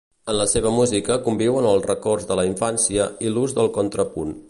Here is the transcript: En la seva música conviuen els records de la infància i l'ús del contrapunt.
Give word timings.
En 0.31 0.37
la 0.37 0.45
seva 0.53 0.71
música 0.77 1.17
conviuen 1.27 1.69
els 1.73 1.87
records 1.91 2.27
de 2.33 2.41
la 2.43 2.49
infància 2.53 3.09
i 3.29 3.37
l'ús 3.37 3.59
del 3.61 3.75
contrapunt. 3.81 4.39